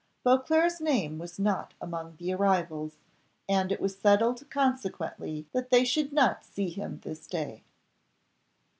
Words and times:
Beauclerc's 0.23 0.81
name 0.81 1.19
was 1.19 1.37
not 1.37 1.75
among 1.79 2.15
the 2.17 2.33
arrivals, 2.33 2.97
and 3.47 3.71
it 3.71 3.79
was 3.79 3.95
settled 3.99 4.43
consequently 4.49 5.45
that 5.53 5.69
they 5.69 5.85
should 5.85 6.11
not 6.11 6.43
see 6.43 6.69
him 6.69 7.01
this 7.03 7.27
day. 7.27 7.61